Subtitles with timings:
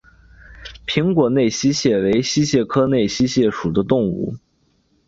[0.85, 4.33] 平果内溪蟹为溪蟹科内溪蟹属的动物。